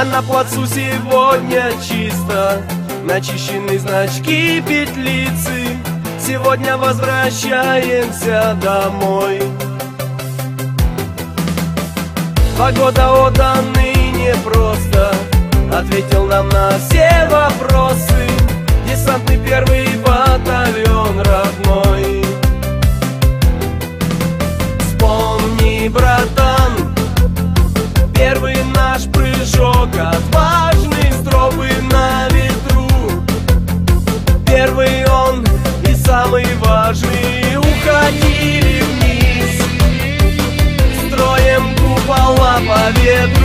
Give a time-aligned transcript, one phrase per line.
[0.00, 2.62] А на плацу сегодня чисто.
[3.02, 5.76] Начищены значки петлицы.
[6.24, 9.42] Сегодня возвращаемся домой.
[12.56, 15.12] Погода года ныне просто.
[15.72, 18.28] Ответил нам на все вопросы.
[18.86, 22.17] Десантный первый батальон родной
[42.92, 43.37] vida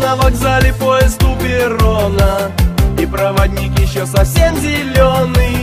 [0.00, 2.50] на вокзале поезд у перрона.
[2.98, 5.56] И проводник еще совсем зеленый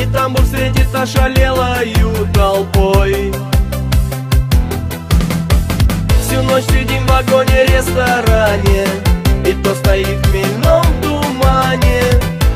[0.00, 3.32] И тамбур встретит ошалелою толпой.
[6.20, 8.86] Всю ночь сидим в вагоне-ресторане
[9.46, 12.02] И то стоит в хмельном тумане.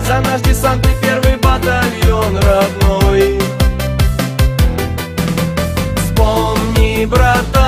[0.07, 3.41] За наш десантный первый батальон родной.
[5.97, 7.66] Вспомни, братан,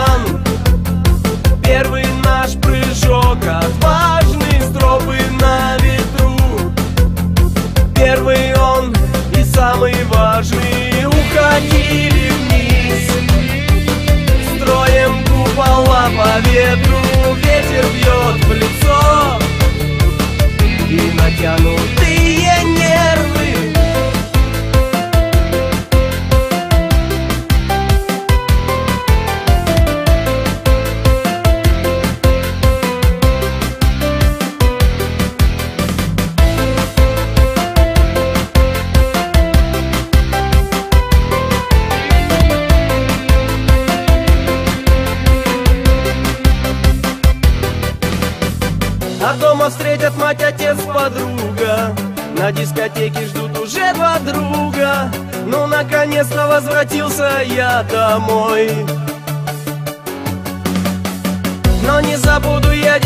[16.41, 19.39] ветру Ветер бьет в лицо.
[20.89, 21.98] И натянутые
[49.21, 51.95] А дома встретят мать, отец, подруга.
[52.39, 55.11] На дискотеке ждут уже два друга
[55.45, 58.71] Ну, наконец-то возвратился я домой.
[61.85, 62.98] Но не забуду я